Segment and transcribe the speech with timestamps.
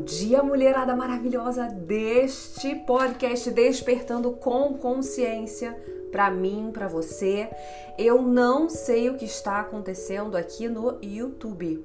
[0.00, 5.76] Bom dia, mulherada maravilhosa deste podcast Despertando com Consciência
[6.10, 7.50] para mim, para você.
[7.98, 11.84] Eu não sei o que está acontecendo aqui no YouTube.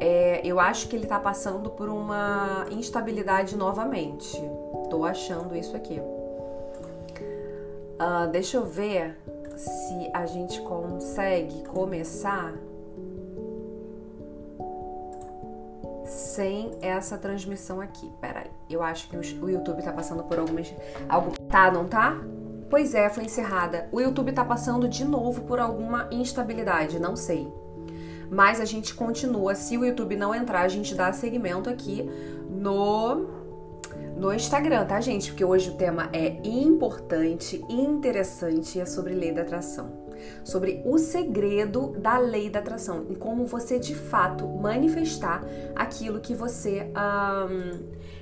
[0.00, 4.40] É, eu acho que ele está passando por uma instabilidade novamente.
[4.88, 6.00] Tô achando isso aqui.
[8.00, 9.14] Uh, deixa eu ver
[9.54, 12.54] se a gente consegue começar
[16.06, 18.10] sem essa transmissão aqui.
[18.20, 20.72] Peraí, eu acho que o YouTube tá passando por algumas.
[21.08, 21.32] Algo.
[21.48, 22.16] Tá, não tá?
[22.68, 23.88] Pois é, foi encerrada.
[23.92, 27.52] O YouTube tá passando de novo por alguma instabilidade, não sei.
[28.30, 29.54] Mas a gente continua.
[29.54, 32.10] Se o YouTube não entrar, a gente dá segmento aqui
[32.48, 33.34] no
[34.16, 35.30] no Instagram, tá, gente?
[35.30, 40.05] Porque hoje o tema é importante, interessante e é sobre lei da atração
[40.44, 46.34] sobre o segredo da lei da atração e como você de fato manifestar aquilo que
[46.34, 46.90] você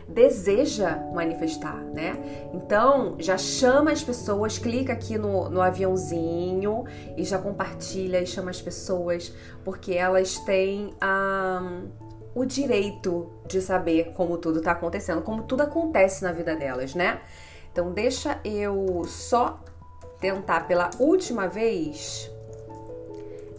[0.09, 2.51] deseja manifestar, né?
[2.53, 6.85] Então já chama as pessoas, clica aqui no, no aviãozinho
[7.17, 9.33] e já compartilha e chama as pessoas
[9.65, 10.95] porque elas têm
[12.35, 17.21] o direito de saber como tudo está acontecendo, como tudo acontece na vida delas, né?
[17.73, 19.61] Então deixa eu só
[20.25, 22.31] tentar pela última vez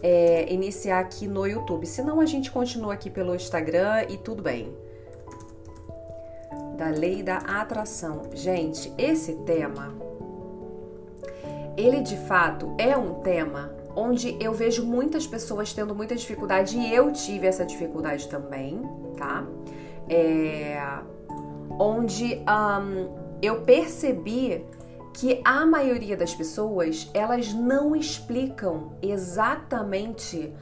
[0.02, 1.86] é, iniciar aqui no YouTube.
[1.86, 4.76] Senão a gente continua aqui pelo Instagram e tudo bem.
[6.76, 8.22] Da lei da atração.
[8.34, 9.94] Gente, esse tema,
[11.76, 16.92] ele de fato é um tema onde eu vejo muitas pessoas tendo muita dificuldade e
[16.92, 18.82] eu tive essa dificuldade também,
[19.16, 19.46] tá?
[20.08, 20.82] É,
[21.78, 24.66] onde um, eu percebi
[25.16, 30.52] que a maioria das pessoas elas não explicam exatamente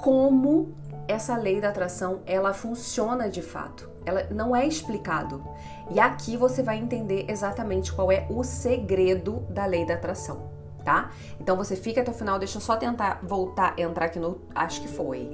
[0.00, 0.76] como
[1.08, 3.90] essa lei da atração ela funciona de fato.
[4.06, 5.44] Ela não é explicado.
[5.90, 10.48] E aqui você vai entender exatamente qual é o segredo da lei da atração,
[10.84, 11.10] tá?
[11.40, 14.82] Então você fica até o final, deixa eu só tentar voltar, entrar aqui no, acho
[14.82, 15.28] que foi.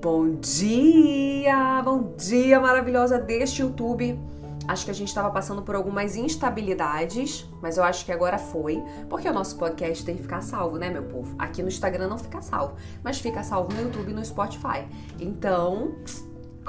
[0.00, 4.18] Bom dia, bom dia maravilhosa deste YouTube.
[4.68, 8.82] Acho que a gente estava passando por algumas instabilidades, mas eu acho que agora foi,
[9.08, 11.34] porque o nosso podcast tem que ficar salvo, né, meu povo?
[11.38, 14.86] Aqui no Instagram não fica salvo, mas fica salvo no YouTube e no Spotify.
[15.18, 15.94] Então,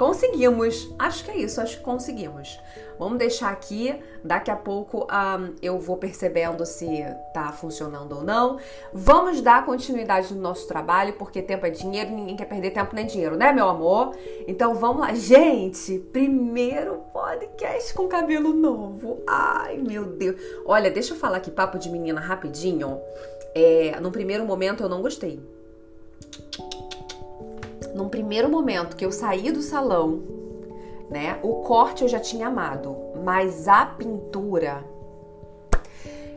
[0.00, 0.90] Conseguimos!
[0.98, 2.58] Acho que é isso, acho que conseguimos.
[2.98, 3.94] Vamos deixar aqui,
[4.24, 8.58] daqui a pouco um, eu vou percebendo se tá funcionando ou não.
[8.94, 13.04] Vamos dar continuidade no nosso trabalho, porque tempo é dinheiro, ninguém quer perder tempo nem
[13.04, 14.16] dinheiro, né, meu amor?
[14.48, 15.12] Então vamos lá.
[15.12, 19.22] Gente, primeiro podcast com cabelo novo.
[19.26, 20.40] Ai, meu Deus.
[20.64, 22.98] Olha, deixa eu falar aqui, papo de menina rapidinho.
[23.54, 25.38] É, no primeiro momento eu não gostei
[28.00, 30.22] num primeiro momento que eu saí do salão,
[31.10, 31.38] né?
[31.42, 34.82] O corte eu já tinha amado, mas a pintura.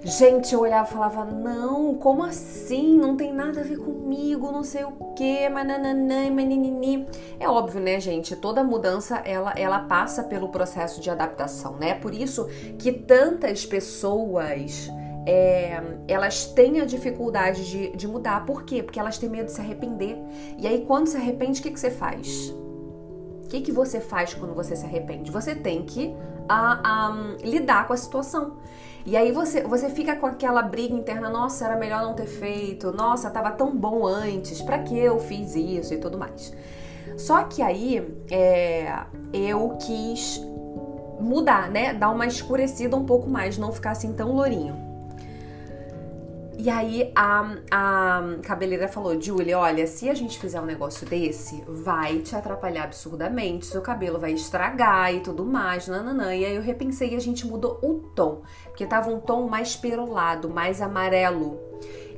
[0.04, 2.98] Gente, eu olhava e falava: Não, como assim?
[2.98, 7.08] Não tem nada a ver comigo, não sei o que, mananã, maninini.
[7.40, 8.36] É óbvio, né, gente?
[8.36, 11.94] Toda mudança ela, ela passa pelo processo de adaptação, né?
[11.94, 14.90] Por isso que tantas pessoas
[15.26, 18.46] é, elas têm a dificuldade de, de, mudar.
[18.46, 18.84] Por quê?
[18.84, 20.18] Porque elas têm medo de se arrepender.
[20.58, 22.50] E aí, quando se arrepende, o que, que você faz?
[23.44, 25.32] O que, que você faz quando você se arrepende?
[25.32, 26.16] Você tem que
[27.44, 28.58] lidar com a situação.
[29.06, 32.92] E aí você, você fica com aquela briga interna, nossa, era melhor não ter feito,
[32.94, 36.54] nossa, tava tão bom antes, para que eu fiz isso e tudo mais.
[37.18, 39.04] Só que aí é,
[39.34, 40.42] eu quis
[41.20, 41.94] mudar, né?
[41.94, 44.93] Dar uma escurecida um pouco mais, não ficar assim tão lourinho.
[46.58, 51.64] E aí a, a cabeleireira falou, Julie, olha, se a gente fizer um negócio desse,
[51.68, 56.36] vai te atrapalhar absurdamente, seu cabelo vai estragar e tudo mais, nananã.
[56.36, 59.76] E aí eu repensei e a gente mudou o tom, porque tava um tom mais
[59.76, 61.60] perolado, mais amarelo.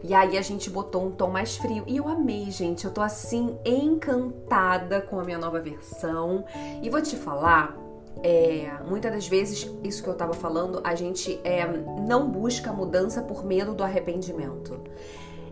[0.04, 1.84] E aí a gente botou um tom mais frio.
[1.88, 2.86] E eu amei, gente.
[2.86, 6.46] Eu tô assim encantada com a minha nova versão.
[6.84, 7.76] E vou te falar,
[8.28, 11.64] é, muitas das vezes, isso que eu estava falando, a gente é,
[12.08, 14.82] não busca mudança por medo do arrependimento.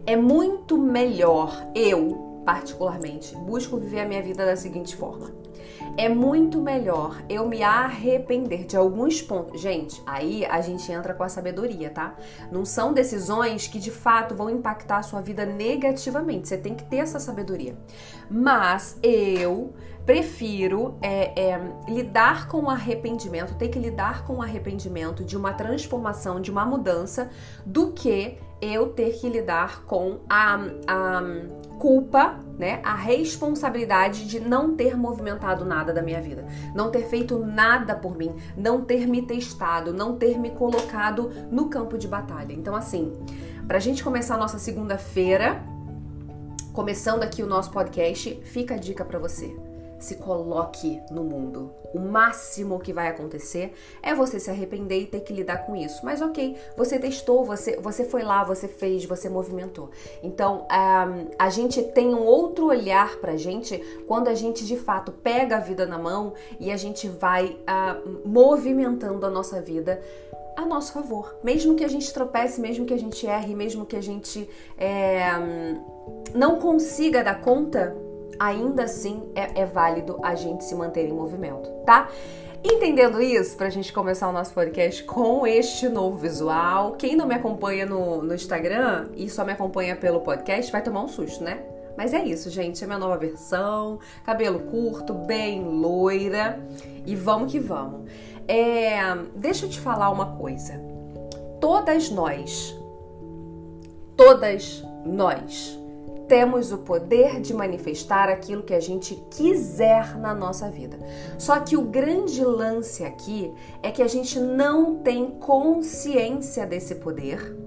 [0.08, 5.32] É muito melhor, eu particularmente, busco viver a minha vida da seguinte forma.
[5.96, 9.62] É muito melhor eu me arrepender de alguns pontos.
[9.62, 12.16] Gente, aí a gente entra com a sabedoria, tá?
[12.52, 16.48] Não são decisões que de fato vão impactar a sua vida negativamente.
[16.48, 17.78] Você tem que ter essa sabedoria.
[18.30, 19.74] Mas eu
[20.04, 25.54] prefiro é, é, lidar com o arrependimento, ter que lidar com o arrependimento de uma
[25.54, 27.30] transformação, de uma mudança,
[27.66, 30.56] do que eu ter que lidar com a,
[30.88, 31.22] a
[31.78, 36.46] culpa né, a responsabilidade de não ter movimentado nada da minha vida,
[36.76, 41.70] não ter feito nada por mim, não ter me testado, não ter me colocado no
[41.70, 42.54] campo de batalha.
[42.54, 43.12] Então, assim,
[43.68, 45.64] pra gente começar a nossa segunda-feira,
[46.74, 49.73] começando aqui o nosso podcast, fica a dica para você
[50.04, 51.72] se coloque no mundo.
[51.94, 56.04] O máximo que vai acontecer é você se arrepender e ter que lidar com isso.
[56.04, 59.90] Mas ok, você testou, você, você foi lá, você fez, você movimentou.
[60.22, 63.78] Então um, a gente tem um outro olhar pra gente
[64.08, 68.28] quando a gente de fato pega a vida na mão e a gente vai uh,
[68.28, 70.02] movimentando a nossa vida
[70.56, 71.36] a nosso favor.
[71.44, 74.48] Mesmo que a gente tropece, mesmo que a gente erre, mesmo que a gente
[74.78, 75.32] é,
[76.34, 77.96] não consiga dar conta,
[78.40, 82.10] ainda assim é, é válido a gente se manter em movimento, tá?
[82.64, 87.36] Entendendo isso, pra gente começar o nosso podcast com este novo visual, quem não me
[87.36, 91.62] acompanha no, no Instagram e só me acompanha pelo podcast vai tomar um susto, né?
[91.98, 92.84] Mas é isso, gente.
[92.84, 94.00] É minha nova versão.
[94.26, 96.60] Cabelo curto, bem loira.
[97.06, 98.10] E vamos que vamos.
[98.48, 99.00] É,
[99.36, 100.82] deixa eu te falar uma coisa.
[101.60, 102.76] Todas nós,
[104.18, 105.80] todas nós
[106.28, 110.98] temos o poder de manifestar aquilo que a gente quiser na nossa vida.
[111.38, 117.58] Só que o grande lance aqui é que a gente não tem consciência desse poder.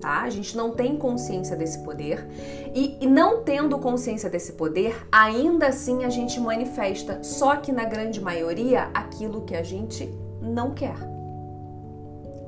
[0.00, 0.22] Tá?
[0.22, 2.26] A gente não tem consciência desse poder
[2.74, 7.84] e, e não tendo consciência desse poder, ainda assim a gente manifesta, só que na
[7.84, 10.06] grande maioria aquilo que a gente
[10.42, 10.96] não quer.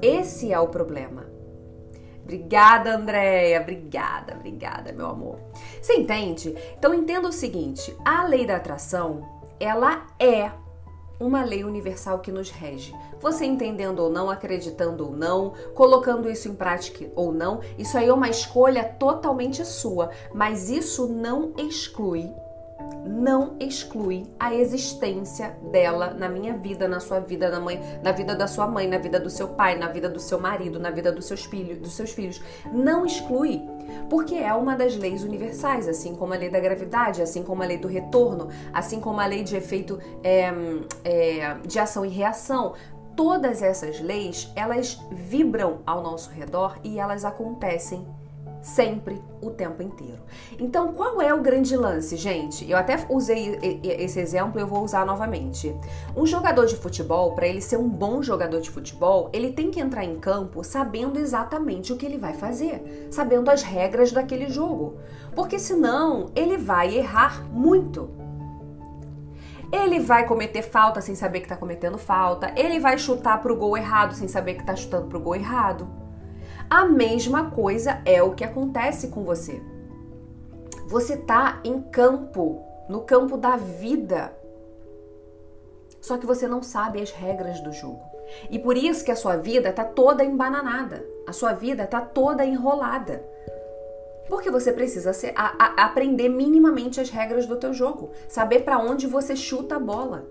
[0.03, 1.36] Esse é o problema.
[2.27, 3.61] Obrigada, Andréia.
[3.61, 5.39] Obrigada, obrigada, meu amor.
[5.81, 6.57] Você entende?
[6.77, 9.25] Então entenda o seguinte: a lei da atração,
[9.61, 10.51] ela é
[11.21, 12.93] uma lei universal que nos rege.
[13.21, 18.09] Você entendendo ou não, acreditando ou não, colocando isso em prática ou não, isso aí
[18.09, 22.29] é uma escolha totalmente sua, mas isso não exclui
[23.07, 28.35] não exclui a existência dela na minha vida, na sua vida, na mãe, na vida
[28.35, 31.13] da sua mãe, na vida do seu pai, na vida do seu marido, na vida
[31.13, 32.43] dos seus filhos, dos seus filhos.
[32.73, 33.63] Não exclui,
[34.11, 37.67] porque é uma das leis universais, assim como a lei da gravidade, assim como a
[37.67, 40.53] lei do retorno, assim como a lei de efeito é,
[41.05, 42.75] é, de ação e reação.
[43.15, 48.07] Todas essas leis, elas vibram ao nosso redor e elas acontecem
[48.67, 50.21] sempre, o tempo inteiro.
[50.59, 52.69] Então, qual é o grande lance, gente?
[52.69, 55.75] Eu até usei esse exemplo eu vou usar novamente.
[56.17, 59.81] Um jogador de futebol, para ele ser um bom jogador de futebol, ele tem que
[59.81, 64.99] entrar em campo sabendo exatamente o que ele vai fazer, sabendo as regras daquele jogo,
[65.35, 68.11] porque senão ele vai errar muito.
[69.73, 72.53] Ele vai cometer falta sem saber que está cometendo falta.
[72.57, 76.06] Ele vai chutar pro gol errado sem saber que está chutando pro gol errado.
[76.69, 79.63] A mesma coisa é o que acontece com você.
[80.89, 84.37] Você está em campo, no campo da vida.
[86.01, 88.03] Só que você não sabe as regras do jogo.
[88.51, 91.05] E por isso que a sua vida está toda embananada.
[91.27, 93.25] A sua vida está toda enrolada.
[94.29, 98.79] Porque você precisa ser, a, a, aprender minimamente as regras do teu jogo, saber para
[98.79, 100.27] onde você chuta a bola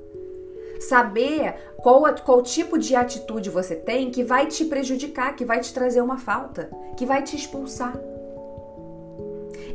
[0.79, 5.73] saber qual, qual tipo de atitude você tem que vai te prejudicar, que vai te
[5.73, 7.97] trazer uma falta, que vai te expulsar.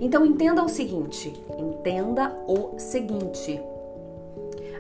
[0.01, 3.61] Então entenda o seguinte, entenda o seguinte.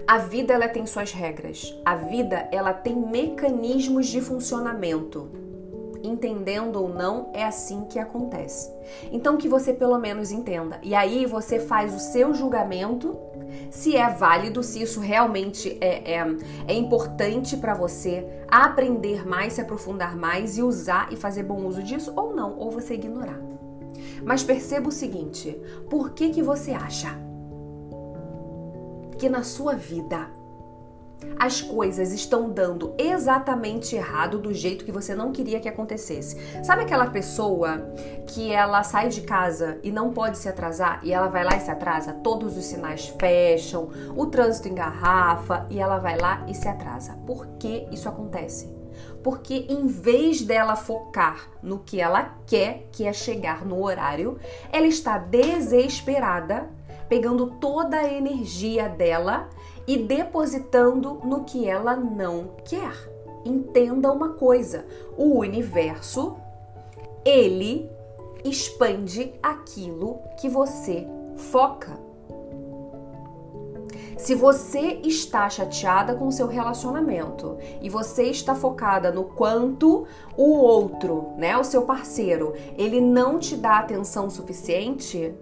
[0.06, 1.78] A vida ela tem suas regras.
[1.84, 5.30] A vida ela tem mecanismos de funcionamento
[6.02, 8.72] entendendo ou não, é assim que acontece.
[9.12, 10.78] Então que você pelo menos entenda.
[10.82, 13.18] E aí você faz o seu julgamento
[13.70, 16.36] se é válido, se isso realmente é, é,
[16.66, 21.82] é importante para você aprender mais, se aprofundar mais e usar e fazer bom uso
[21.82, 23.40] disso ou não, ou você ignorar.
[24.24, 25.56] Mas perceba o seguinte:
[25.88, 27.16] por que, que você acha
[29.18, 30.30] que na sua vida
[31.38, 36.36] as coisas estão dando exatamente errado do jeito que você não queria que acontecesse.
[36.62, 37.92] Sabe aquela pessoa
[38.26, 41.60] que ela sai de casa e não pode se atrasar e ela vai lá e
[41.60, 42.12] se atrasa?
[42.12, 47.14] Todos os sinais fecham, o trânsito engarrafa e ela vai lá e se atrasa.
[47.26, 48.68] Por que isso acontece?
[49.22, 54.38] Porque em vez dela focar no que ela quer, que é chegar no horário,
[54.70, 56.68] ela está desesperada,
[57.08, 59.48] pegando toda a energia dela
[59.90, 62.94] e depositando no que ela não quer.
[63.44, 64.86] Entenda uma coisa:
[65.18, 66.36] o universo
[67.24, 67.90] ele
[68.44, 71.98] expande aquilo que você foca.
[74.16, 80.06] Se você está chateada com seu relacionamento e você está focada no quanto
[80.36, 85.34] o outro, né, o seu parceiro, ele não te dá atenção suficiente,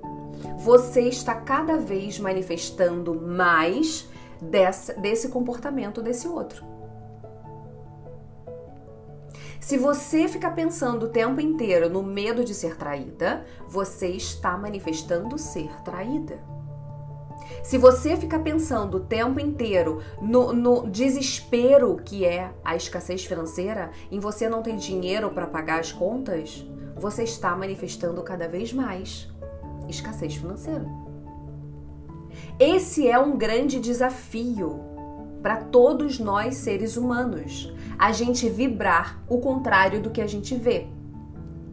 [0.57, 4.09] você está cada vez manifestando mais
[4.40, 6.64] desse comportamento desse outro.
[9.61, 15.37] Se você ficar pensando o tempo inteiro no medo de ser traída, você está manifestando
[15.37, 16.38] ser traída.
[17.62, 23.90] Se você ficar pensando o tempo inteiro no, no, desespero que é a escassez financeira,
[24.11, 26.64] em você não ter dinheiro para pagar as contas,
[26.97, 29.28] você está manifestando cada vez mais
[29.88, 31.07] escassez financeira.
[32.60, 34.80] Esse é um grande desafio
[35.40, 40.88] para todos nós seres humanos, a gente vibrar o contrário do que a gente vê.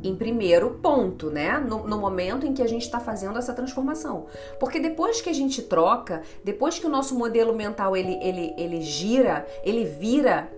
[0.04, 1.58] Em primeiro ponto, né?
[1.58, 4.28] No, no momento em que a gente está fazendo essa transformação.
[4.60, 8.82] Porque depois que a gente troca, depois que o nosso modelo mental ele, ele, ele
[8.82, 10.52] gira, ele vira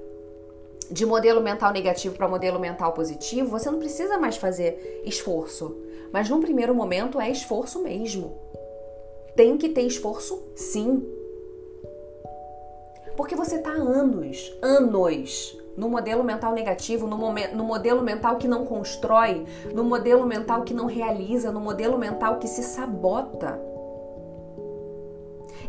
[0.91, 5.77] de modelo mental negativo para modelo mental positivo, você não precisa mais fazer esforço.
[6.11, 8.37] Mas num primeiro momento é esforço mesmo.
[9.37, 11.07] Tem que ter esforço sim.
[13.15, 18.47] Porque você está anos, anos no modelo mental negativo, no, momento, no modelo mental que
[18.47, 23.61] não constrói, no modelo mental que não realiza, no modelo mental que se sabota.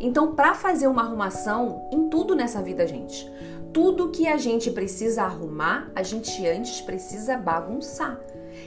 [0.00, 3.30] Então, para fazer uma arrumação em tudo nessa vida, gente,
[3.70, 8.18] tudo que a gente precisa arrumar, a gente antes precisa bagunçar.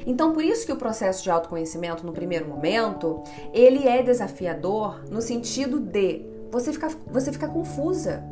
[0.05, 3.21] Então, por isso que o processo de autoconhecimento no primeiro momento,
[3.53, 8.23] ele é desafiador no sentido de você ficar, você ficar confusa.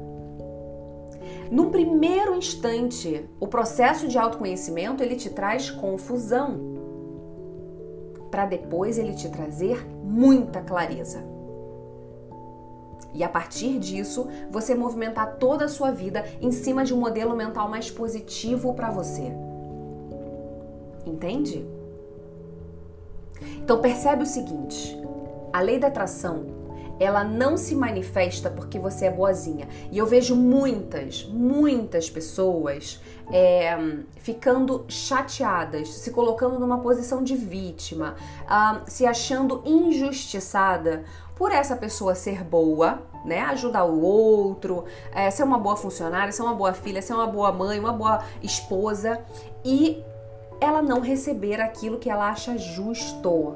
[1.52, 6.60] No primeiro instante, o processo de autoconhecimento ele te traz confusão,
[8.30, 11.24] para depois ele te trazer muita clareza.
[13.14, 17.36] E a partir disso, você movimentar toda a sua vida em cima de um modelo
[17.36, 19.34] mental mais positivo para você.
[21.10, 21.66] Entende?
[23.58, 24.98] Então percebe o seguinte:
[25.52, 26.60] a lei da atração
[27.00, 29.70] ela não se manifesta porque você é boazinha.
[29.90, 33.02] E eu vejo muitas, muitas pessoas
[33.32, 33.78] é,
[34.18, 42.14] ficando chateadas, se colocando numa posição de vítima, uh, se achando injustiçada por essa pessoa
[42.16, 43.40] ser boa, né?
[43.44, 47.50] Ajudar o outro, é, ser uma boa funcionária, ser uma boa filha, ser uma boa
[47.50, 49.24] mãe, uma boa esposa
[49.64, 50.04] e
[50.62, 53.56] ela não receber aquilo que ela acha justo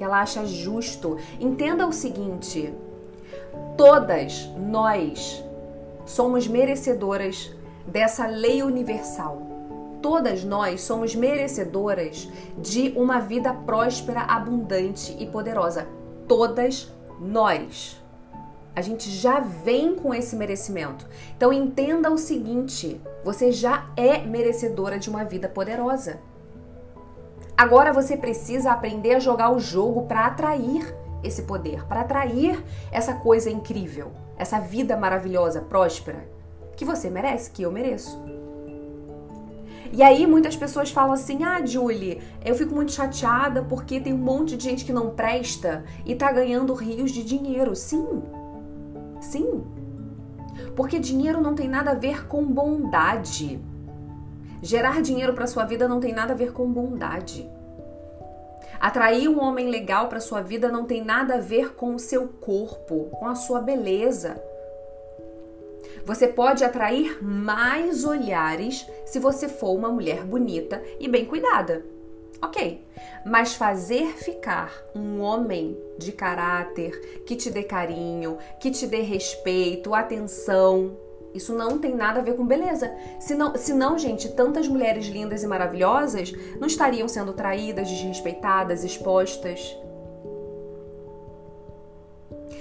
[0.00, 1.18] que ela acha justo.
[1.38, 2.72] Entenda o seguinte:
[3.76, 5.44] todas nós
[6.06, 7.52] somos merecedoras
[7.86, 9.42] dessa lei universal.
[10.00, 15.86] Todas nós somos merecedoras de uma vida próspera, abundante e poderosa.
[16.26, 17.99] Todas nós.
[18.74, 21.06] A gente já vem com esse merecimento.
[21.36, 26.20] Então entenda o seguinte: você já é merecedora de uma vida poderosa.
[27.56, 33.14] Agora você precisa aprender a jogar o jogo para atrair esse poder, para atrair essa
[33.14, 36.26] coisa incrível, essa vida maravilhosa, próspera,
[36.74, 38.18] que você merece, que eu mereço.
[39.92, 44.18] E aí muitas pessoas falam assim: "Ah, Julie, eu fico muito chateada porque tem um
[44.18, 47.74] monte de gente que não presta e tá ganhando rios de dinheiro".
[47.74, 48.22] Sim.
[49.30, 49.62] Sim.
[50.74, 53.60] Porque dinheiro não tem nada a ver com bondade.
[54.60, 57.48] Gerar dinheiro para sua vida não tem nada a ver com bondade.
[58.80, 62.26] Atrair um homem legal para sua vida não tem nada a ver com o seu
[62.26, 64.42] corpo, com a sua beleza.
[66.04, 71.84] Você pode atrair mais olhares se você for uma mulher bonita e bem cuidada.
[72.42, 72.86] Ok,
[73.24, 79.94] mas fazer ficar um homem de caráter que te dê carinho, que te dê respeito,
[79.94, 80.96] atenção,
[81.34, 82.92] isso não tem nada a ver com beleza.
[83.20, 89.76] Senão, senão, gente, tantas mulheres lindas e maravilhosas não estariam sendo traídas, desrespeitadas, expostas.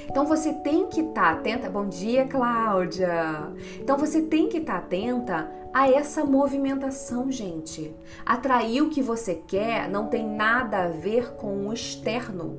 [0.10, 1.70] Então você tem que estar tá atenta.
[1.70, 3.54] Bom dia, Cláudia.
[3.80, 7.96] Então você tem que estar tá atenta a essa movimentação, gente.
[8.26, 12.58] Atrair o que você quer não tem nada a ver com o externo.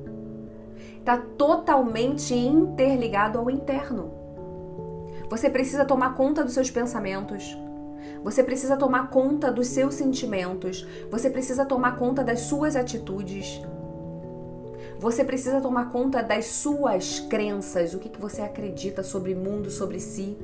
[0.97, 4.11] Está totalmente interligado ao interno.
[5.29, 7.57] Você precisa tomar conta dos seus pensamentos.
[8.23, 10.85] Você precisa tomar conta dos seus sentimentos.
[11.09, 13.61] Você precisa tomar conta das suas atitudes.
[14.99, 19.99] Você precisa tomar conta das suas crenças, o que, que você acredita sobre mundo, sobre
[19.99, 20.37] si,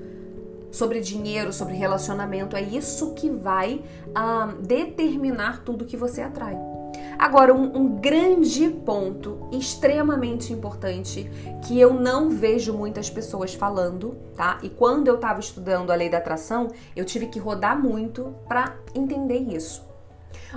[0.71, 2.55] sobre dinheiro, sobre relacionamento.
[2.55, 3.83] É isso que vai
[4.13, 6.57] ah, determinar tudo que você atrai.
[7.17, 11.29] Agora, um, um, grande ponto extremamente importante
[11.65, 14.59] que eu não vejo muitas pessoas falando, tá?
[14.61, 18.75] E quando eu estava estudando a lei da atração, eu tive que rodar muito para
[18.93, 19.83] entender isso.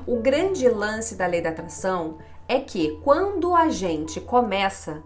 [0.06, 5.02] O grande lance da lei da atração é que quando a gente começa,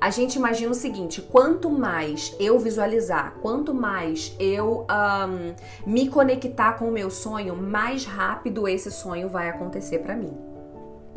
[0.00, 5.54] a gente imagina o seguinte: quanto mais eu visualizar, quanto mais eu um,
[5.90, 10.36] me conectar com o meu sonho, mais rápido esse sonho vai acontecer para mim.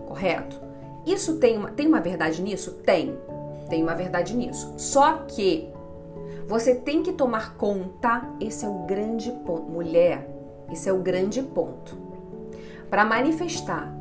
[0.07, 0.59] Correto?
[1.05, 2.71] Isso tem uma, tem uma verdade nisso?
[2.85, 3.17] Tem.
[3.69, 4.73] Tem uma verdade nisso.
[4.77, 5.69] Só que
[6.47, 9.71] você tem que tomar conta, esse é o grande ponto.
[9.71, 10.29] Mulher,
[10.71, 11.97] esse é o grande ponto.
[12.89, 13.91] Para manifestar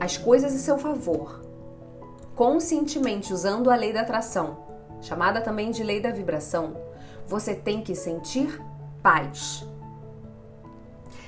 [0.00, 1.42] as coisas em seu favor,
[2.38, 4.58] conscientemente usando a lei da atração,
[5.00, 6.76] chamada também de lei da vibração,
[7.26, 8.62] você tem que sentir
[9.02, 9.66] paz.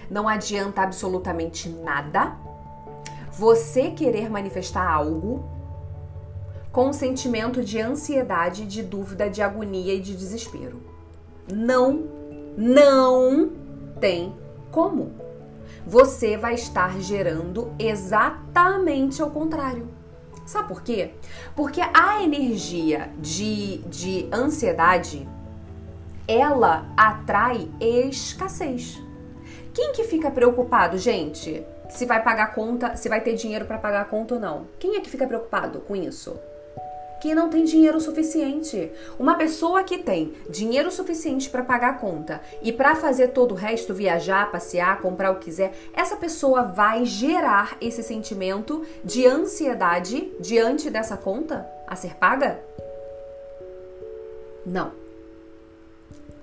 [0.09, 2.37] Não adianta absolutamente nada
[3.33, 5.45] você querer manifestar algo
[6.71, 10.81] com um sentimento de ansiedade, de dúvida, de agonia e de desespero.
[11.53, 12.05] Não,
[12.57, 13.51] não
[13.99, 14.33] tem
[14.71, 15.13] como.
[15.85, 19.99] Você vai estar gerando exatamente ao contrário.
[20.51, 21.13] Sabe por quê?
[21.55, 25.29] Porque a energia de, de ansiedade
[26.27, 29.01] ela atrai escassez.
[29.73, 31.65] Quem que fica preocupado, gente?
[31.89, 34.67] Se vai pagar conta, se vai ter dinheiro para pagar a conta ou não?
[34.81, 36.37] Quem é que fica preocupado com isso?
[37.21, 38.91] Que não tem dinheiro suficiente.
[39.19, 43.57] Uma pessoa que tem dinheiro suficiente para pagar a conta e para fazer todo o
[43.57, 50.33] resto, viajar, passear, comprar o que quiser, essa pessoa vai gerar esse sentimento de ansiedade
[50.41, 52.61] diante dessa conta a ser paga?
[54.65, 54.93] Não.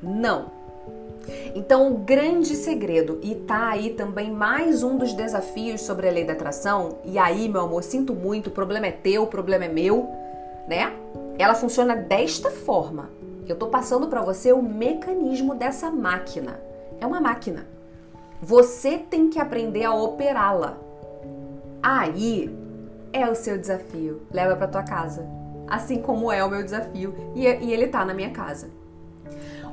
[0.02, 0.58] Não.
[1.56, 6.24] Então, o grande segredo, e tá aí também mais um dos desafios sobre a lei
[6.24, 9.68] da atração, e aí, meu amor, sinto muito, o problema é teu, o problema é
[9.68, 10.10] meu
[10.68, 10.94] né?
[11.38, 13.10] Ela funciona desta forma.
[13.48, 16.60] Eu tô passando para você o mecanismo dessa máquina.
[17.00, 17.68] É uma máquina.
[18.42, 20.78] Você tem que aprender a operá-la.
[21.82, 22.54] Aí
[23.14, 24.22] é o seu desafio.
[24.32, 25.26] Leva para tua casa.
[25.68, 28.70] Assim como é o meu desafio e, e ele tá na minha casa.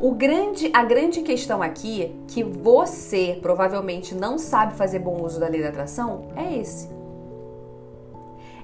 [0.01, 5.49] O grande, a grande questão aqui que você provavelmente não sabe fazer bom uso da
[5.49, 6.89] lei da atração é esse.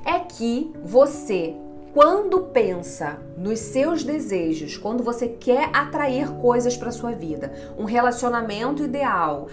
[0.05, 1.55] É que você
[1.93, 8.85] quando pensa nos seus desejos, quando você quer atrair coisas para sua vida, um relacionamento
[8.85, 9.49] ideal,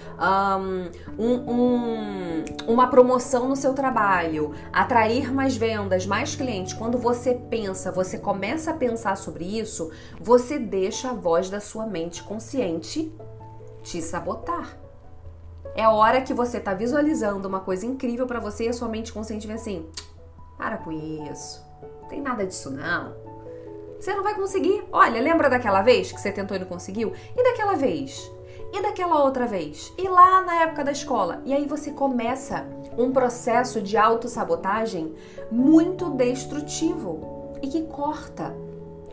[1.17, 7.91] um, um, uma promoção no seu trabalho, atrair mais vendas, mais clientes, quando você pensa,
[7.91, 13.11] você começa a pensar sobre isso, você deixa a voz da sua mente consciente
[13.81, 14.77] te sabotar.
[15.75, 19.13] É hora que você está visualizando uma coisa incrível para você e a sua mente
[19.13, 19.85] consciente vem assim:
[20.57, 21.66] para com isso
[22.07, 23.15] tem nada disso não.
[23.99, 24.83] Você não vai conseguir.
[24.91, 27.13] Olha, lembra daquela vez que você tentou e não conseguiu?
[27.35, 28.31] E daquela vez?
[28.73, 29.93] E daquela outra vez?
[29.97, 31.41] E lá na época da escola?
[31.45, 32.65] E aí você começa
[32.97, 35.15] um processo de autossabotagem
[35.49, 38.55] muito destrutivo e que corta,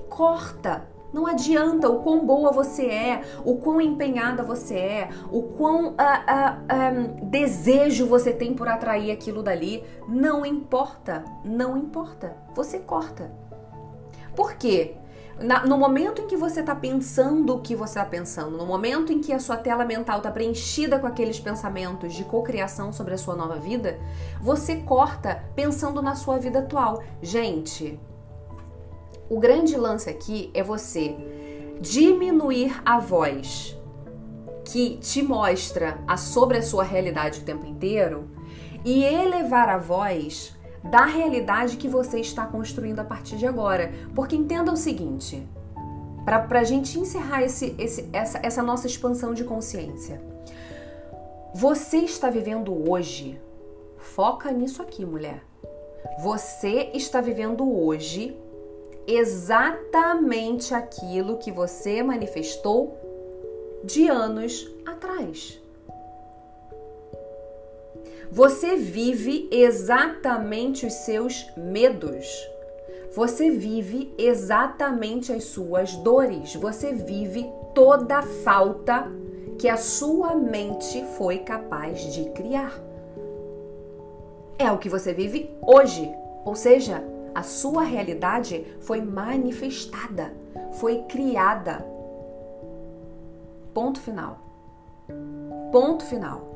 [0.09, 5.91] corta não adianta o quão boa você é, o quão empenhada você é, o quão
[5.91, 9.85] uh, uh, um, desejo você tem por atrair aquilo dali.
[10.09, 12.37] Não importa, não importa.
[12.57, 13.31] Você corta.
[14.35, 14.97] Por quê?
[15.39, 19.13] Na, no momento em que você está pensando o que você está pensando, no momento
[19.13, 23.19] em que a sua tela mental está preenchida com aqueles pensamentos de cocriação sobre a
[23.19, 24.01] sua nova vida,
[24.41, 27.03] você corta pensando na sua vida atual.
[27.23, 28.01] Gente,
[29.35, 31.17] o grande lance aqui é você
[31.81, 33.77] diminuir a voz
[34.65, 38.31] que te mostra a sobre a sua realidade o tempo inteiro
[38.85, 43.93] e elevar a voz da realidade que você está construindo a partir de agora.
[44.15, 45.45] Porque entenda o seguinte,
[46.25, 50.23] para a gente encerrar esse, esse, essa, essa nossa expansão de consciência.
[51.53, 53.41] Você está vivendo hoje,
[53.99, 55.43] foca nisso aqui, mulher.
[56.21, 58.44] Você está vivendo hoje
[59.07, 62.99] exatamente aquilo que você manifestou
[63.85, 65.61] de anos atrás.
[68.31, 72.27] Você vive exatamente os seus medos.
[73.15, 76.55] Você vive exatamente as suas dores.
[76.57, 79.09] Você vive toda a falta
[79.59, 82.83] que a sua mente foi capaz de criar.
[84.59, 86.11] É o que você vive hoje.
[86.45, 90.33] Ou seja, a sua realidade foi manifestada,
[90.73, 91.85] foi criada.
[93.73, 94.39] Ponto final.
[95.73, 96.55] Ponto final.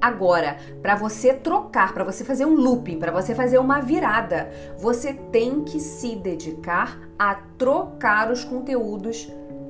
[0.00, 5.14] Agora, para você trocar, para você fazer um looping, para você fazer uma virada, você
[5.14, 9.26] tem que se dedicar a trocar os conteúdos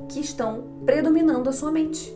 [0.08, 2.12] que estão predominando a sua mente.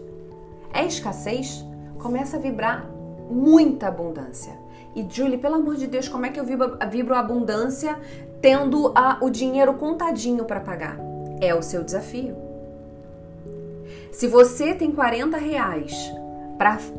[0.73, 1.65] É escassez?
[1.99, 2.91] Começa a vibrar
[3.31, 4.53] muita abundância.
[4.99, 7.97] E Julie, pelo amor de Deus, como é que eu vibro, vibro abundância
[8.43, 10.99] tendo a, o dinheiro contadinho para pagar?
[11.41, 12.37] É o seu desafio.
[14.11, 16.13] Se você tem 40 reais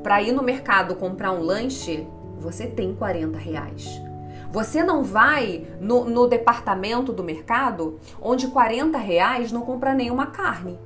[0.01, 2.07] para ir no mercado comprar um lanche,
[2.39, 4.01] você tem 40 reais.
[4.49, 10.79] Você não vai no, no departamento do mercado onde 40 reais não compra nenhuma carne.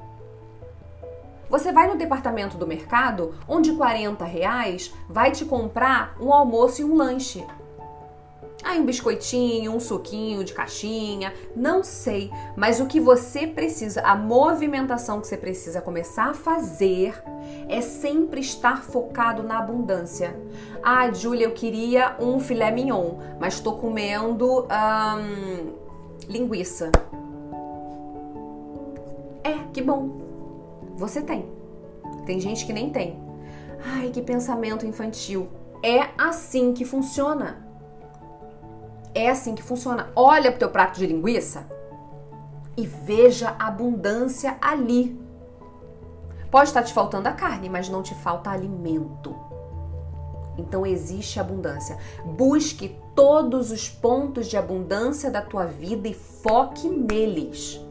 [1.54, 6.84] Você vai no departamento do mercado onde 40 reais vai te comprar um almoço e
[6.84, 7.46] um lanche.
[8.64, 14.16] Aí um biscoitinho, um suquinho de caixinha, não sei, mas o que você precisa, a
[14.16, 17.22] movimentação que você precisa começar a fazer
[17.70, 20.36] é sempre estar focado na abundância.
[20.82, 25.74] Ah, Júlia, eu queria um filé mignon, mas estou comendo hum,
[26.28, 26.90] linguiça.
[29.44, 30.23] É, que bom.
[31.04, 31.52] Você tem.
[32.26, 33.22] Tem gente que nem tem.
[33.86, 35.50] Ai, que pensamento infantil.
[35.84, 37.68] É assim que funciona.
[39.14, 40.14] É assim que funciona.
[40.16, 41.68] Olha pro teu prato de linguiça
[42.78, 45.20] e veja a abundância ali.
[46.50, 49.36] Pode estar te faltando a carne, mas não te falta alimento.
[50.58, 51.98] Então existe abundância.
[52.24, 57.82] Busque todos os pontos de abundância da tua vida e foque neles.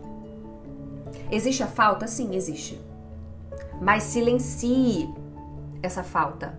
[1.31, 2.07] Existe a falta?
[2.07, 2.81] Sim, existe.
[3.83, 5.13] Mas silencie
[5.83, 6.57] essa falta.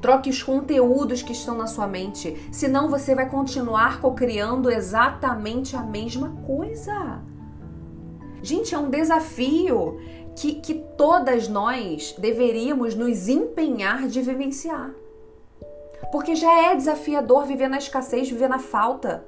[0.00, 5.82] Troque os conteúdos que estão na sua mente, senão você vai continuar cocriando exatamente a
[5.82, 7.20] mesma coisa.
[8.40, 9.98] Gente, é um desafio
[10.36, 14.92] que, que todas nós deveríamos nos empenhar de vivenciar.
[16.12, 19.26] Porque já é desafiador viver na escassez, viver na falta.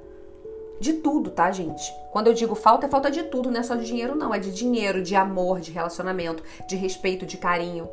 [0.81, 1.93] De tudo, tá, gente?
[2.11, 4.33] Quando eu digo falta, é falta de tudo, não é só de dinheiro, não.
[4.33, 7.87] É de dinheiro, de amor, de relacionamento, de respeito, de carinho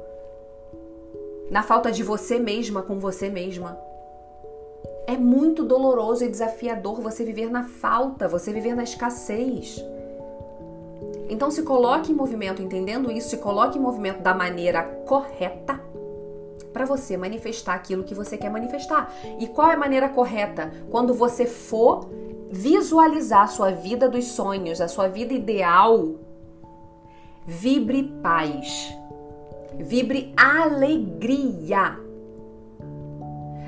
[1.51, 3.79] na falta de você mesma com você mesma.
[5.07, 9.83] É muito doloroso e desafiador você viver na falta, você viver na escassez.
[11.31, 15.81] Então se coloque em movimento, entendendo isso, se coloque em movimento da maneira correta
[16.72, 19.12] para você manifestar aquilo que você quer manifestar.
[19.40, 20.70] E qual é a maneira correta?
[20.90, 22.09] Quando você for
[22.50, 26.16] visualizar a sua vida dos sonhos, a sua vida ideal,
[27.46, 28.94] vibre paz.
[29.78, 31.98] Vibre alegria.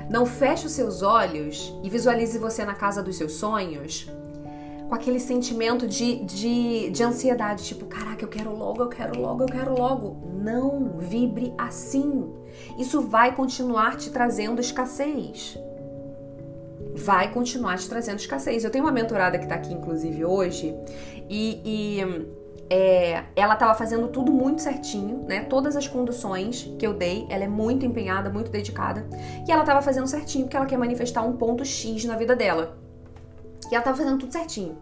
[0.09, 4.11] Não feche os seus olhos e visualize você na casa dos seus sonhos
[4.91, 9.43] com aquele sentimento de, de, de ansiedade, tipo, caraca, eu quero logo, eu quero logo,
[9.43, 10.17] eu quero logo.
[10.33, 12.29] Não vibre assim.
[12.77, 15.57] Isso vai continuar te trazendo escassez.
[16.95, 18.63] Vai continuar te trazendo escassez.
[18.63, 20.75] Eu tenho uma mentorada que tá aqui, inclusive, hoje,
[21.29, 22.01] e, e
[22.69, 25.43] é, ela estava fazendo tudo muito certinho, né?
[25.43, 29.05] Todas as conduções que eu dei, ela é muito empenhada, muito dedicada.
[29.45, 32.77] E ela estava fazendo certinho porque ela quer manifestar um ponto X na vida dela.
[33.69, 34.77] E ela estava fazendo tudo certinho.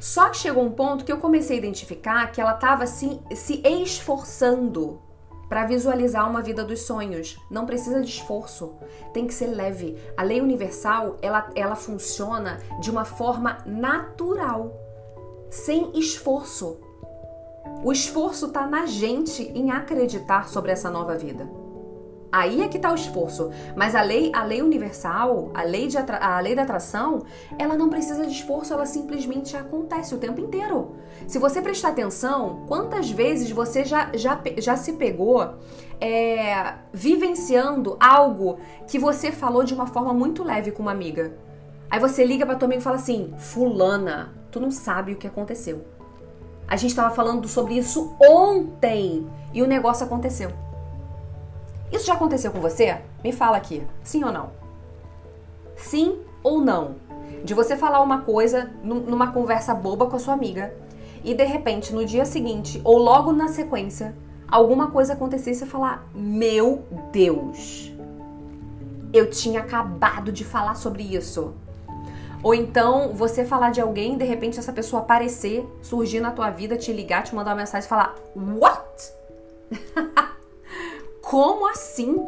[0.00, 3.62] Só que chegou um ponto que eu comecei a identificar que ela estava assim, se
[3.64, 5.00] esforçando
[5.48, 7.38] para visualizar uma vida dos sonhos.
[7.50, 8.76] Não precisa de esforço,
[9.12, 9.98] tem que ser leve.
[10.16, 14.72] A lei universal, ela, ela funciona de uma forma natural,
[15.50, 16.78] sem esforço.
[17.84, 21.48] O esforço está na gente em acreditar sobre essa nova vida.
[22.30, 23.50] Aí é que está o esforço.
[23.74, 27.22] Mas a lei, a lei universal, a lei, de a lei da atração,
[27.58, 30.96] ela não precisa de esforço, ela simplesmente acontece o tempo inteiro.
[31.26, 35.54] Se você prestar atenção, quantas vezes você já, já, já se pegou
[36.00, 41.32] é, vivenciando algo que você falou de uma forma muito leve com uma amiga?
[41.90, 45.26] Aí você liga para tua amiga e fala assim: Fulana, tu não sabe o que
[45.26, 45.84] aconteceu.
[46.66, 50.67] A gente estava falando sobre isso ontem e o negócio aconteceu.
[51.92, 52.98] Isso já aconteceu com você?
[53.22, 54.50] Me fala aqui, sim ou não?
[55.76, 56.96] Sim ou não?
[57.44, 60.74] De você falar uma coisa numa conversa boba com a sua amiga
[61.24, 64.14] e de repente no dia seguinte ou logo na sequência
[64.50, 67.92] alguma coisa acontecer e você falar: Meu Deus,
[69.12, 71.54] eu tinha acabado de falar sobre isso.
[72.42, 76.76] Ou então você falar de alguém, de repente essa pessoa aparecer, surgir na tua vida,
[76.76, 79.12] te ligar, te mandar uma mensagem e falar: What?
[81.28, 82.26] Como assim?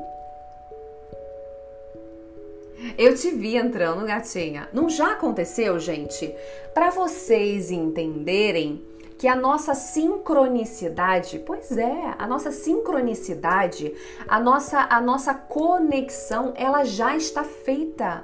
[2.99, 4.69] Eu te vi entrando, gatinha.
[4.75, 6.31] Não já aconteceu, gente?
[6.75, 8.85] Para vocês entenderem
[9.19, 13.95] que a nossa sincronicidade, pois é, a nossa sincronicidade,
[14.29, 18.23] a nossa a nossa conexão, ela já está feita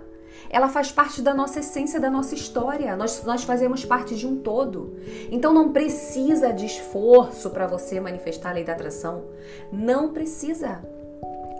[0.50, 2.96] ela faz parte da nossa essência, da nossa história.
[2.96, 4.96] Nós, nós fazemos parte de um todo.
[5.30, 9.24] Então não precisa de esforço para você manifestar a lei da atração.
[9.72, 10.82] Não precisa.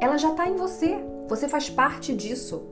[0.00, 0.98] Ela já está em você.
[1.28, 2.66] Você faz parte disso.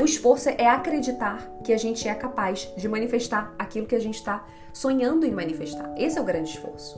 [0.00, 4.14] O esforço é acreditar que a gente é capaz de manifestar aquilo que a gente
[4.14, 5.92] está sonhando em manifestar.
[5.96, 6.96] Esse é o grande esforço.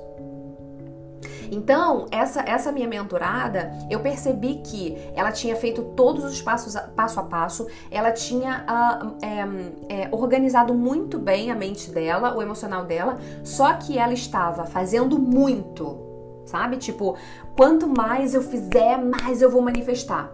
[1.51, 7.19] Então, essa, essa minha mentorada, eu percebi que ela tinha feito todos os passos passo
[7.19, 12.85] a passo, ela tinha uh, é, é, organizado muito bem a mente dela, o emocional
[12.85, 15.99] dela, só que ela estava fazendo muito,
[16.47, 16.77] sabe?
[16.77, 17.17] Tipo,
[17.57, 20.33] quanto mais eu fizer, mais eu vou manifestar.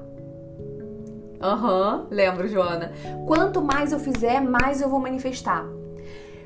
[1.41, 2.93] Aham, uhum, lembro, Joana.
[3.27, 5.65] Quanto mais eu fizer, mais eu vou manifestar.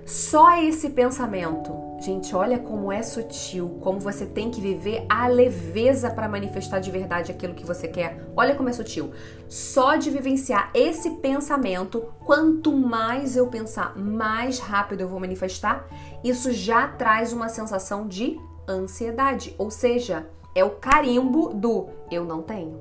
[0.05, 6.11] Só esse pensamento, gente, olha como é sutil, como você tem que viver a leveza
[6.11, 8.27] para manifestar de verdade aquilo que você quer.
[8.35, 9.13] Olha como é sutil.
[9.49, 15.87] Só de vivenciar esse pensamento, quanto mais eu pensar, mais rápido eu vou manifestar,
[16.25, 22.43] isso já traz uma sensação de ansiedade, ou seja, é o carimbo do eu não
[22.43, 22.81] tenho.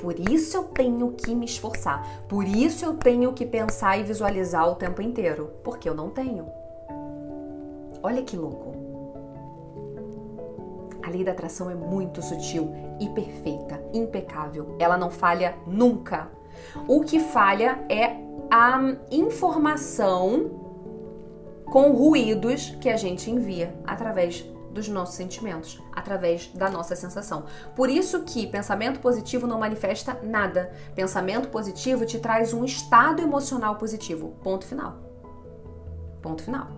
[0.00, 2.24] Por isso eu tenho que me esforçar.
[2.28, 5.50] Por isso eu tenho que pensar e visualizar o tempo inteiro.
[5.64, 6.46] Porque eu não tenho.
[8.02, 8.76] Olha que louco.
[11.02, 14.76] A lei da atração é muito sutil e perfeita, impecável.
[14.78, 16.30] Ela não falha nunca.
[16.86, 18.16] O que falha é
[18.50, 18.78] a
[19.10, 20.50] informação
[21.64, 27.44] com ruídos que a gente envia através dos nossos sentimentos, através da nossa sensação.
[27.74, 30.70] Por isso que pensamento positivo não manifesta nada.
[30.94, 34.36] Pensamento positivo te traz um estado emocional positivo.
[34.42, 35.07] Ponto final.
[36.22, 36.68] Ponto final.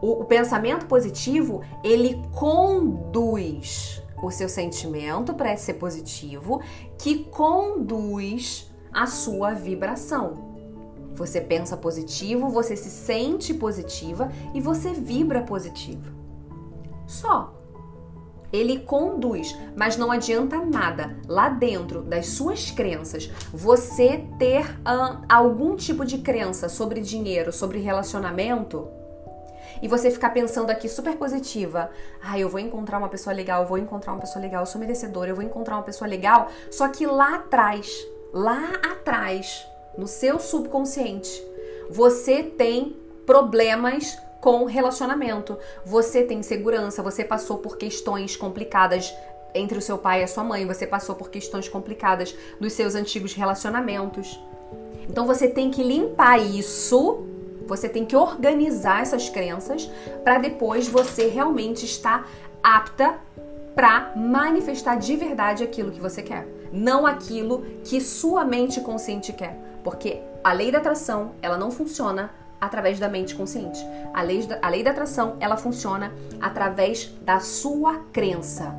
[0.00, 6.60] O, o pensamento positivo, ele conduz o seu sentimento para ser positivo,
[6.98, 10.46] que conduz a sua vibração.
[11.14, 16.16] Você pensa positivo, você se sente positiva e você vibra positivo
[17.06, 17.55] só.
[18.56, 24.64] Ele conduz, mas não adianta nada lá dentro das suas crenças você ter
[25.28, 28.88] algum tipo de crença sobre dinheiro, sobre relacionamento
[29.82, 31.90] e você ficar pensando aqui super positiva.
[32.22, 34.80] Ah, eu vou encontrar uma pessoa legal, eu vou encontrar uma pessoa legal, eu sou
[34.80, 36.48] merecedora, eu vou encontrar uma pessoa legal.
[36.70, 37.90] Só que lá atrás,
[38.32, 39.66] lá atrás,
[39.98, 41.30] no seu subconsciente,
[41.90, 45.58] você tem problemas com relacionamento.
[45.84, 49.14] Você tem segurança, você passou por questões complicadas
[49.54, 52.94] entre o seu pai e a sua mãe, você passou por questões complicadas nos seus
[52.94, 54.38] antigos relacionamentos.
[55.08, 57.24] Então você tem que limpar isso,
[57.66, 59.90] você tem que organizar essas crenças
[60.22, 62.28] para depois você realmente estar
[62.62, 63.18] apta
[63.74, 69.58] para manifestar de verdade aquilo que você quer, não aquilo que sua mente consciente quer,
[69.84, 73.84] porque a lei da atração, ela não funciona através da mente consciente.
[74.12, 78.74] A lei, da, a lei da atração, ela funciona através da sua crença,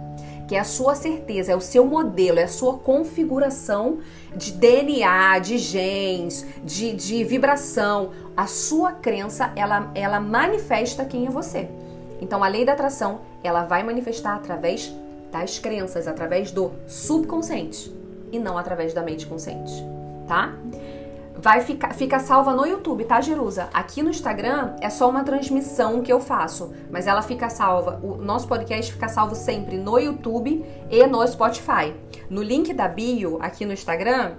[0.47, 3.99] que é a sua certeza, é o seu modelo, é a sua configuração
[4.35, 8.11] de DNA, de genes, de, de vibração.
[8.35, 11.69] A sua crença, ela, ela manifesta quem é você.
[12.21, 14.93] Então, a lei da atração, ela vai manifestar através
[15.31, 17.93] das crenças, através do subconsciente
[18.31, 19.73] e não através da mente consciente,
[20.27, 20.53] tá?
[21.47, 23.69] Vai ficar fica salva no YouTube, tá, Jerusa?
[23.73, 28.01] Aqui no Instagram é só uma transmissão que eu faço, mas ela fica salva.
[28.03, 31.95] O nosso podcast fica salvo sempre no YouTube e no Spotify.
[32.29, 34.33] No link da bio aqui no Instagram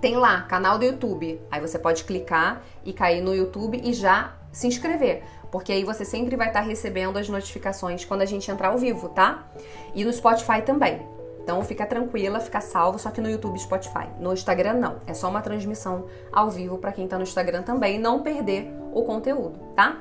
[0.00, 1.38] tem lá canal do YouTube.
[1.50, 6.06] Aí você pode clicar e cair no YouTube e já se inscrever, porque aí você
[6.06, 9.46] sempre vai estar recebendo as notificações quando a gente entrar ao vivo, tá?
[9.94, 11.06] E no Spotify também.
[11.44, 14.08] Então fica tranquila, fica salvo, só que no YouTube e Spotify.
[14.18, 17.98] No Instagram não, é só uma transmissão ao vivo para quem tá no Instagram também
[17.98, 19.98] não perder o conteúdo, tá?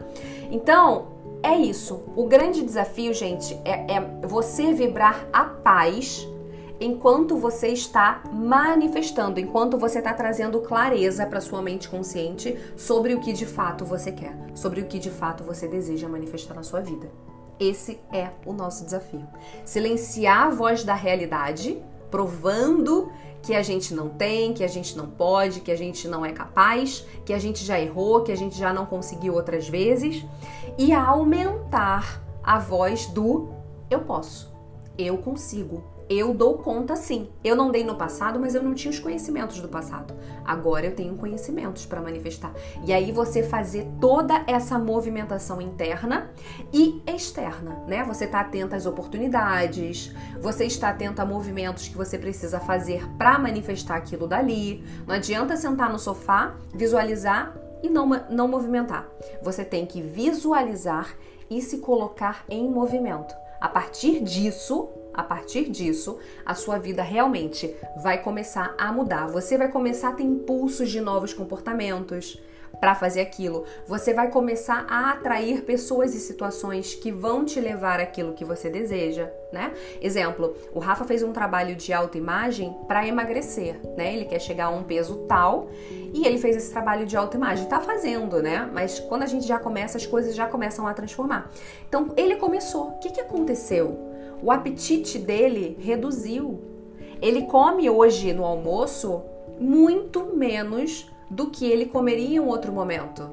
[0.49, 1.07] Então,
[1.43, 2.01] é isso.
[2.15, 6.25] O grande desafio, gente, é, é você vibrar a paz
[6.79, 13.19] enquanto você está manifestando, enquanto você está trazendo clareza para sua mente consciente sobre o
[13.19, 16.79] que de fato você quer, sobre o que de fato você deseja manifestar na sua
[16.79, 17.11] vida.
[17.59, 19.27] Esse é o nosso desafio.
[19.63, 23.11] Silenciar a voz da realidade, provando
[23.41, 26.31] que a gente não tem, que a gente não pode, que a gente não é
[26.31, 30.25] capaz, que a gente já errou, que a gente já não conseguiu outras vezes,
[30.77, 33.49] e aumentar a voz do
[33.89, 34.51] eu posso,
[34.97, 37.29] eu consigo, eu dou conta sim.
[37.43, 40.13] Eu não dei no passado, mas eu não tinha os conhecimentos do passado.
[40.45, 42.53] Agora eu tenho conhecimentos para manifestar.
[42.85, 46.31] E aí você fazer toda essa movimentação interna
[46.71, 48.03] e externa, né?
[48.03, 53.39] Você está atenta às oportunidades, você está atenta a movimentos que você precisa fazer para
[53.39, 54.83] manifestar aquilo dali.
[55.07, 59.07] Não adianta sentar no sofá, visualizar e não, não movimentar.
[59.41, 61.15] Você tem que visualizar
[61.49, 63.35] e se colocar em movimento.
[63.59, 69.27] A partir disso, a partir disso, a sua vida realmente vai começar a mudar.
[69.27, 72.39] Você vai começar a ter impulsos de novos comportamentos
[72.79, 73.63] para fazer aquilo.
[73.87, 78.69] Você vai começar a atrair pessoas e situações que vão te levar aquilo que você
[78.69, 79.71] deseja, né?
[80.01, 84.13] Exemplo, o Rafa fez um trabalho de autoimagem para emagrecer, né?
[84.13, 85.69] Ele quer chegar a um peso tal
[86.13, 87.67] e ele fez esse trabalho de autoimagem.
[87.67, 88.69] Tá fazendo, né?
[88.73, 91.49] Mas quando a gente já começa, as coisas já começam a transformar.
[91.87, 92.89] Então, ele começou.
[92.89, 94.12] O que, que aconteceu?
[94.43, 96.59] O apetite dele reduziu.
[97.21, 99.21] Ele come hoje no almoço
[99.57, 103.29] muito menos do que ele comeria em outro momento.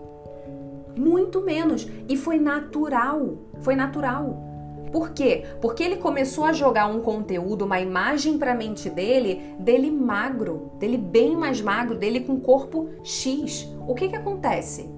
[0.96, 1.88] Muito menos.
[2.08, 3.38] E foi natural.
[3.60, 4.38] Foi natural.
[4.92, 5.44] Por quê?
[5.60, 10.70] Porque ele começou a jogar um conteúdo, uma imagem para a mente dele, dele magro,
[10.78, 13.68] dele bem mais magro, dele com corpo X.
[13.88, 14.88] O que que acontece?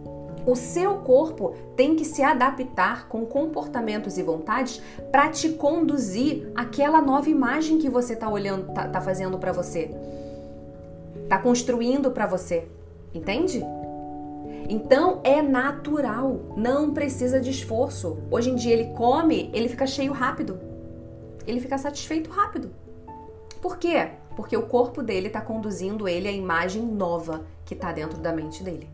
[0.45, 7.01] O seu corpo tem que se adaptar com comportamentos e vontades para te conduzir àquela
[7.01, 9.91] nova imagem que você está olhando, tá, tá fazendo para você,
[11.29, 12.67] tá construindo para você.
[13.15, 13.63] Entende?
[14.69, 18.19] Então é natural, não precisa de esforço.
[18.31, 20.59] Hoje em dia ele come, ele fica cheio rápido.
[21.47, 22.71] Ele fica satisfeito rápido.
[23.61, 24.11] Por quê?
[24.35, 28.63] Porque o corpo dele está conduzindo ele à imagem nova que está dentro da mente
[28.63, 28.89] dele.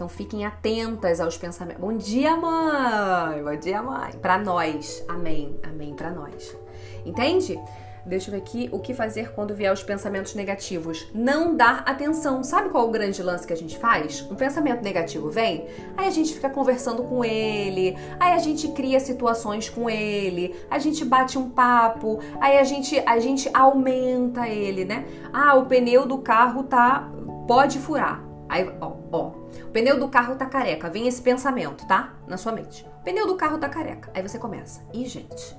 [0.00, 1.78] Então fiquem atentas aos pensamentos.
[1.78, 3.44] Bom dia, mãe!
[3.44, 4.12] Bom dia, mãe!
[4.12, 5.04] Para nós.
[5.06, 5.60] Amém.
[5.62, 6.56] Amém para nós.
[7.04, 7.60] Entende?
[8.06, 11.06] Deixa eu ver aqui o que fazer quando vier os pensamentos negativos.
[11.14, 12.42] Não dar atenção.
[12.42, 14.26] Sabe qual é o grande lance que a gente faz?
[14.30, 15.66] Um pensamento negativo vem,
[15.98, 20.78] aí a gente fica conversando com ele, aí a gente cria situações com ele, a
[20.78, 25.04] gente bate um papo, aí a gente a gente aumenta ele, né?
[25.30, 27.12] Ah, o pneu do carro tá
[27.46, 28.24] pode furar.
[28.48, 29.39] Aí, ó, ó,
[29.72, 30.90] pneu do carro tá careca.
[30.90, 32.14] Vem esse pensamento, tá?
[32.26, 32.86] Na sua mente.
[33.04, 34.10] Pneu do carro tá careca.
[34.14, 34.82] Aí você começa.
[34.92, 35.56] Ih, gente,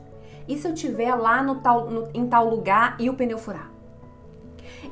[0.48, 3.72] e se eu tiver lá no tal, no, em tal lugar e o pneu furar?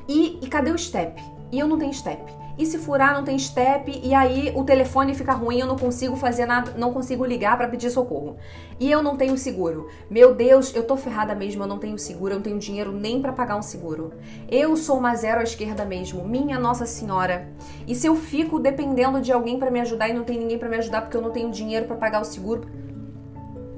[0.07, 1.21] E, e cadê o step?
[1.51, 2.38] E eu não tenho step.
[2.59, 6.17] E se furar, não tem step, e aí o telefone fica ruim, eu não consigo
[6.17, 8.35] fazer nada, não consigo ligar para pedir socorro.
[8.77, 9.87] E eu não tenho seguro.
[10.09, 13.21] Meu Deus, eu tô ferrada mesmo, eu não tenho seguro, eu não tenho dinheiro nem
[13.21, 14.11] para pagar um seguro.
[14.51, 17.47] Eu sou uma zero à esquerda mesmo, minha Nossa Senhora.
[17.87, 20.67] E se eu fico dependendo de alguém para me ajudar e não tem ninguém para
[20.67, 22.67] me ajudar porque eu não tenho dinheiro para pagar o seguro,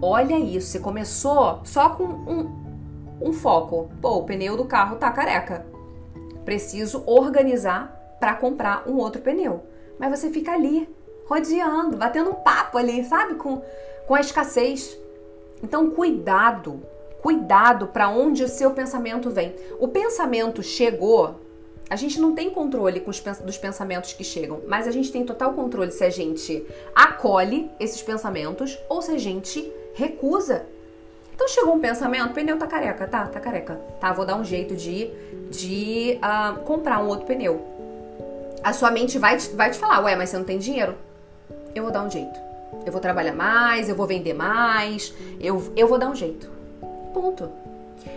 [0.04, 2.50] Olha isso, você começou só com um,
[3.22, 3.92] um foco.
[4.02, 5.64] Pô, o pneu do carro tá careca.
[6.44, 9.64] Preciso organizar para comprar um outro pneu.
[9.98, 10.88] Mas você fica ali,
[11.26, 13.34] rodeando, batendo um papo ali, sabe?
[13.34, 13.64] Com,
[14.08, 14.96] com a escassez.
[15.64, 16.82] Então, cuidado,
[17.22, 19.56] cuidado para onde o seu pensamento vem.
[19.80, 21.40] O pensamento chegou,
[21.90, 25.54] a gente não tem controle os, dos pensamentos que chegam, mas a gente tem total
[25.54, 30.68] controle se a gente acolhe esses pensamentos ou se a gente recusa.
[31.34, 33.26] Então chegou um pensamento, pneu tá careca, tá?
[33.26, 33.82] Tá careca.
[34.00, 35.10] Tá, vou dar um jeito de,
[35.50, 37.71] de uh, comprar um outro pneu.
[38.64, 40.96] A sua mente vai te, vai te falar, ué, mas você não tem dinheiro?
[41.74, 42.40] Eu vou dar um jeito.
[42.86, 46.50] Eu vou trabalhar mais, eu vou vender mais, eu, eu vou dar um jeito.
[47.14, 47.50] Ponto.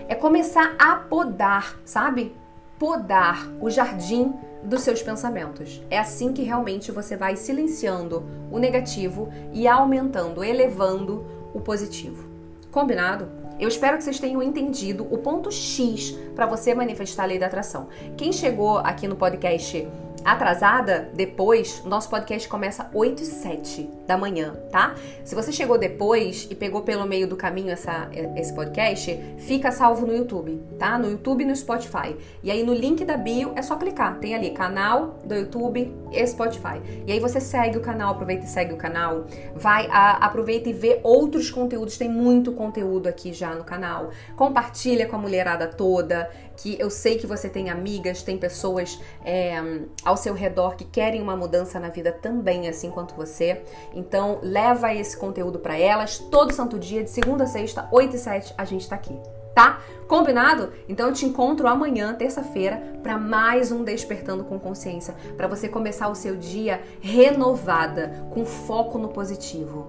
[0.07, 2.35] É começar a podar, sabe?
[2.79, 5.83] Podar o jardim dos seus pensamentos.
[5.91, 12.25] É assim que realmente você vai silenciando o negativo e aumentando, elevando o positivo.
[12.71, 13.29] Combinado?
[13.59, 17.47] Eu espero que vocês tenham entendido o ponto X para você manifestar a lei da
[17.47, 17.89] atração.
[18.17, 19.87] Quem chegou aqui no podcast
[20.25, 24.95] atrasada, depois, nosso podcast começa 8 e 7 da manhã, tá?
[25.25, 30.07] Se você chegou depois e pegou pelo meio do caminho essa, esse podcast, fica salvo
[30.07, 30.99] no YouTube, tá?
[30.99, 32.17] No YouTube e no Spotify.
[32.43, 34.19] E aí no link da bio é só clicar.
[34.19, 36.81] Tem ali canal do YouTube e Spotify.
[37.07, 39.27] E aí você segue o canal, aproveita e segue o canal.
[39.55, 41.99] Vai, a, aproveita e vê outros conteúdos.
[41.99, 44.11] Tem muito conteúdo aqui já no canal.
[44.37, 49.57] Compartilha com a mulherada toda que eu sei que você tem amigas, tem pessoas é,
[50.05, 53.63] ao seu redor que querem uma mudança na vida também, assim quanto você.
[53.95, 58.19] Então, leva esse conteúdo para elas todo santo dia, de segunda a sexta, 8 e
[58.19, 59.19] 7, a gente tá aqui.
[59.55, 59.81] Tá?
[60.09, 60.73] Combinado?
[60.89, 66.09] Então eu te encontro amanhã, terça-feira, para mais um Despertando com Consciência, para você começar
[66.09, 69.87] o seu dia renovada, com foco no positivo.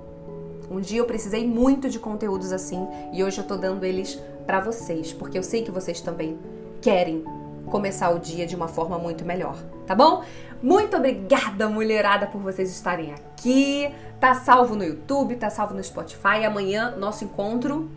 [0.69, 4.59] Um dia eu precisei muito de conteúdos assim e hoje eu tô dando eles para
[4.59, 6.37] vocês, porque eu sei que vocês também
[6.85, 7.23] querem
[7.65, 9.57] começar o dia de uma forma muito melhor,
[9.87, 10.23] tá bom?
[10.61, 13.91] Muito obrigada, mulherada, por vocês estarem aqui.
[14.19, 16.45] Tá salvo no YouTube, tá salvo no Spotify.
[16.45, 17.89] Amanhã, nosso encontro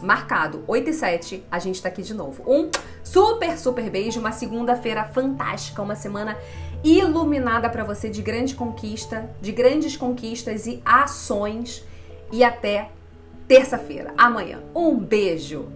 [0.00, 2.44] marcado, 8 e 7, a gente tá aqui de novo.
[2.46, 2.70] Um
[3.02, 6.38] super, super beijo, uma segunda-feira fantástica, uma semana
[6.84, 11.84] iluminada para você de grande conquista, de grandes conquistas e ações.
[12.30, 12.92] E até
[13.48, 14.62] terça-feira, amanhã.
[14.72, 15.66] Um beijo!